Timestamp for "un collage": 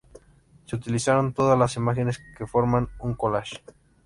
2.97-3.61